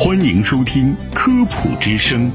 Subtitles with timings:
[0.00, 2.30] 欢迎收听《科普之声》，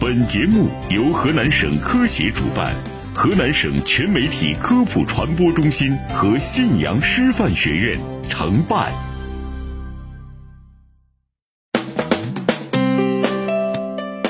[0.00, 2.74] 本节目由河南省科协主办，
[3.14, 7.96] 河南省全媒体科普传播中心和信阳师范学院
[8.28, 8.92] 承办。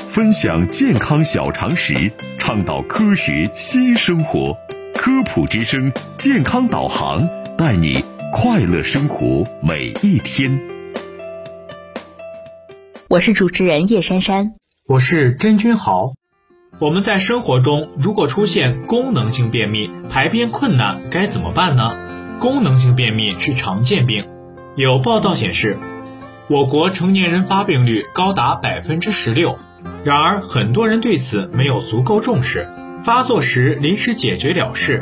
[0.07, 4.55] 分享健康小常识，倡导科学新生活。
[4.93, 10.76] 科普之声健康导航，带你快乐生活每一天。
[13.09, 16.11] 我是主持人叶珊珊，我是甄君豪。
[16.77, 21.95] 我们在生活中如果出现功能性便秘、排便困难，该怎么办呢？
[22.39, 24.25] 功能性便秘是常见病，
[24.75, 25.77] 有报道显示，
[26.49, 29.57] 我国成年人发病率高达百分之十六。
[30.03, 32.67] 然而，很多人对此没有足够重视，
[33.05, 35.01] 发作时临时解决了事。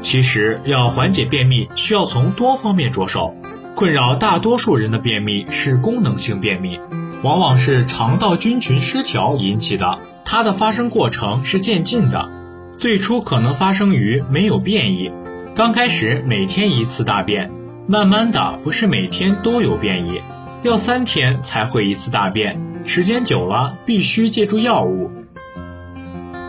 [0.00, 3.36] 其实，要缓解便秘，需要从多方面着手。
[3.76, 6.80] 困扰大多数人的便秘是功能性便秘。
[7.24, 12.30] 往往是肠道菌群失调引起的，它的发生过程是渐进的，
[12.76, 15.10] 最初可能发生于没有便意，
[15.54, 17.50] 刚开始每天一次大便，
[17.86, 20.20] 慢慢的不是每天都有便意，
[20.62, 25.10] 要三天才会一次大便，时间久了必须借助药物。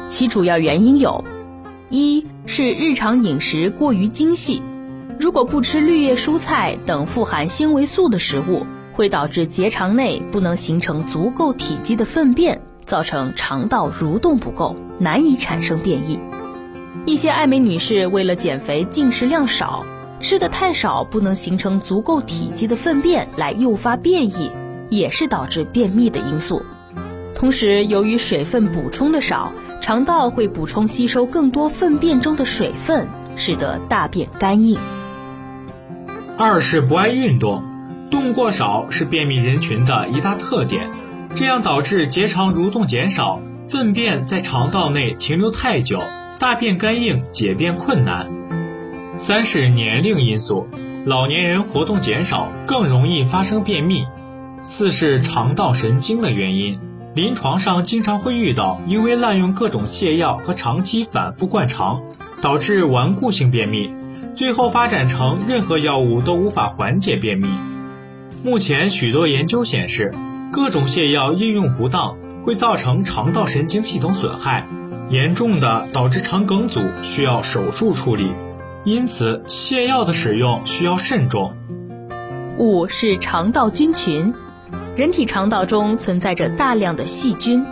[0.10, 1.24] 其主要原因有：
[1.88, 4.62] 一是日常饮食过于精细，
[5.18, 8.66] 如果不吃绿叶蔬菜等富含纤维素的食物。
[8.96, 16.20] 会导致结肠内不能形成足够体积的粪便，造成肠道蠕动不够，难以产生便意。
[17.06, 19.86] 一些爱美女士为了减肥，进食量少，
[20.22, 24.50] 吃的太少，不能形成足够体积的粪便来诱发便意，
[24.90, 26.64] 也是导致便秘的因素。
[27.36, 29.52] 同时，由于水分补充的少，
[29.82, 34.80] 肠道会补充吸收更多粪便中的水分，使得大便干硬。
[36.38, 37.75] 二是不爱运动。
[38.12, 40.90] 动过少是便秘人群的一大特点，
[41.36, 46.00] 这样导致结肠蠕动减少，粪便在肠道内停留太久，
[46.40, 48.28] 大便干硬，解便困难。
[49.16, 50.68] 三是年龄因素，
[51.06, 54.06] 老年人活动减少更容易发生便秘。
[54.62, 56.80] 四是肠道神经的原因，
[57.14, 62.02] 临床上经常会遇到因为滥用各种泻药和长期反复灌肠，
[62.42, 63.92] 导致顽固性便秘，
[64.36, 67.48] 最后发展成任何药物都无法缓解便秘。
[68.46, 70.14] 目前许多研究显示，
[70.52, 74.68] 各种泻药应用不当会造成肠道神经系统损害，
[75.10, 78.32] 严重的导致肠梗阻，需要手术处理。
[78.84, 81.54] 因此，泻药的使用需要慎重。
[82.60, 84.32] 五是肠道菌群，
[84.96, 87.66] 人体肠道中存在着大量的细菌，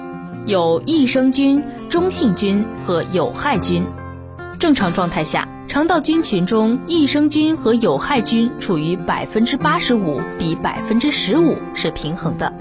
[0.48, 3.86] 有益生菌、中性菌和有害菌。
[4.58, 5.48] 正常状态下。
[5.74, 12.54] 肠道菌群中，益生菌和有害菌处于百分之八十五比百分之十五是平衡的。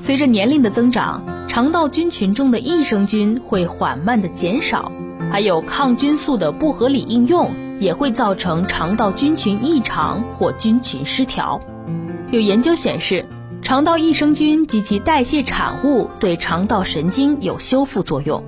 [0.00, 4.92] 随着年龄的增长，肠道菌群中的益生菌会缓慢的减少，
[5.32, 7.50] 还有抗菌素的不合理应用
[7.80, 11.60] 也会造成肠道菌群异常或菌群失调。
[12.30, 13.26] 有研究显示，
[13.62, 18.40] 肠道益生菌及其代谢产物对肠道神经有修复作用。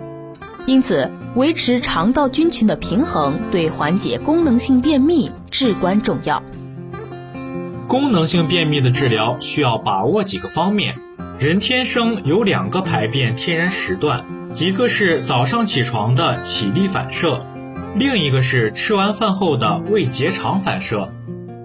[0.67, 6.43] 因此，维持肠道菌群的平衡对缓解功能性便秘至关重要。
[7.89, 10.97] 功能性便秘的治疗需要把握几个方面。
[11.39, 17.45] 人天生有两个排便天然时段，一个是早上起床的起立反射，
[17.97, 21.13] 另一个是吃完饭后的胃结肠反射。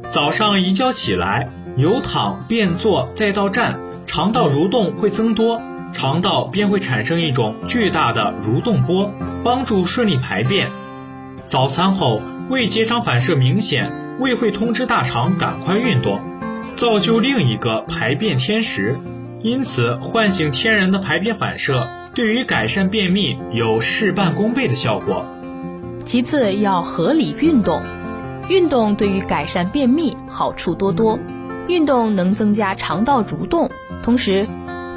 [0.07, 5.61] 早上一觉起来，由躺便坐再到站，肠道蠕动会增多。
[5.95, 9.09] 肠道便会产生一种巨大的蠕动波，
[9.45, 10.69] 帮助顺利排便。
[11.45, 16.19] 早餐后，胃结肠反射明显，胃会通知大肠赶快运动，
[16.75, 18.99] 造就另一个排便天时。
[19.41, 25.25] 因此，唤醒天然的排便反射，对于改善便秘有事半功倍的效果。
[26.03, 27.81] 其次，要合理运动，
[28.49, 31.17] 运动对于改善便秘好处多多。
[31.69, 33.71] 运动能增加肠道蠕动，
[34.03, 34.45] 同时。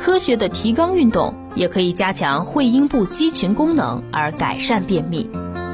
[0.00, 5.28] 科学的提肛运动也可以加强会阴部肌群功能，而改善便秘。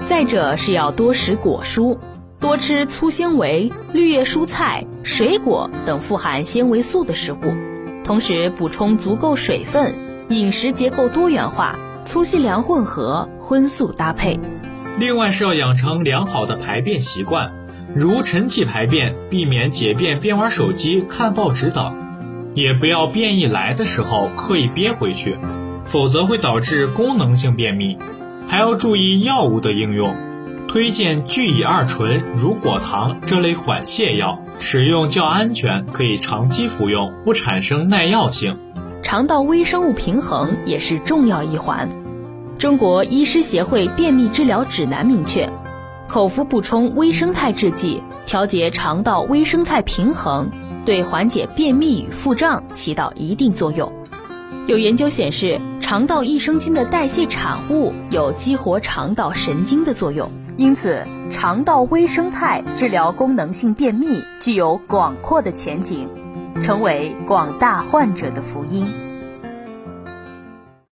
[0.06, 1.98] 再者是要多食果蔬，
[2.40, 7.54] 多吃粗纤维、绿叶蔬菜、水果等富含纤维素的食物，
[8.02, 9.94] 同时补充足够水分，
[10.30, 14.40] 饮食结构多元化，粗细粮混合，荤素搭配。
[14.98, 17.52] 另外是要养成良好的排便习惯，
[17.94, 22.03] 如晨起排便，避免解便边玩手机、看报纸等。
[22.54, 25.36] 也不要便意来的时候刻意憋回去，
[25.84, 27.98] 否则会导致功能性便秘。
[28.46, 30.14] 还要注意药物的应用，
[30.68, 38.58] 推荐聚乙二醇、乳果糖这类缓泻药，使用较安全，可以长期服用，不产生耐药性。
[39.02, 41.90] 肠道微生物平衡也是重要一环。
[42.58, 45.50] 中国医师协会便秘治疗指南明确，
[46.06, 50.50] 口服补充微生态制剂，调节肠道微生态平衡，
[50.84, 53.92] 对缓解便秘与腹胀起到一定作用。
[54.66, 66.08] 有研究显示，肠道益生菌的代谢产物有激活肠道神经的作用，因此肠道微生态治疗功能性便秘具有广阔的前景，
[66.62, 68.86] 成为广大患者的福音。